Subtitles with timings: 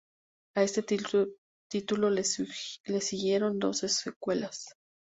[0.55, 4.73] A este título le siguieron dos secuelas.